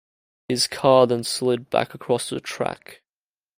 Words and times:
His 0.49 0.65
car 0.65 1.05
then 1.05 1.23
slid 1.23 1.69
back 1.69 1.93
across 1.93 2.31
the 2.31 2.39
track. 2.39 3.03